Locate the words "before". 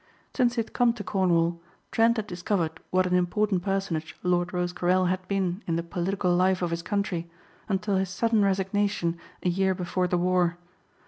9.75-10.07